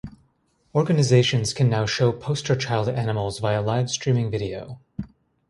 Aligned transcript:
Organizations 0.73 1.53
can 1.53 1.69
now 1.69 1.85
show 1.85 2.11
"poster 2.11 2.55
child" 2.55 2.89
animals 2.89 3.37
via 3.37 3.61
live 3.61 3.87
streaming 3.91 4.31
video. 4.31 4.79